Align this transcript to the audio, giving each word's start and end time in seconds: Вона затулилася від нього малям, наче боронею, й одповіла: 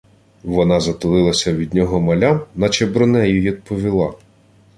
Вона 0.43 0.79
затулилася 0.79 1.53
від 1.53 1.73
нього 1.73 2.01
малям, 2.01 2.41
наче 2.55 2.85
боронею, 2.87 3.41
й 3.43 3.49
одповіла: 3.49 4.13